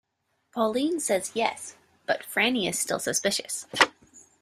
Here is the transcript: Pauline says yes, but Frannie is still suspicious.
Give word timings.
Pauline 0.51 0.99
says 0.99 1.29
yes, 1.35 1.75
but 2.07 2.23
Frannie 2.23 2.67
is 2.67 2.79
still 2.79 2.97
suspicious. 2.97 3.67